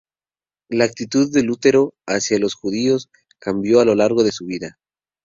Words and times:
La 0.69 0.85
actitud 0.85 1.31
de 1.31 1.43
Lutero 1.43 1.93
hacia 2.07 2.39
los 2.39 2.55
judíos 2.55 3.11
cambió 3.37 3.81
a 3.81 3.85
lo 3.85 3.93
largo 3.93 4.23
de 4.23 4.31
su 4.31 4.47
vida. 4.47 4.79